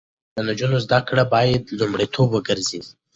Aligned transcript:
د 0.35 0.37
نجونو 0.47 0.77
زده 0.85 0.99
کړې 1.07 1.23
باید 1.33 1.63
لومړیتوب 1.79 2.27
وګرځي. 2.31 2.79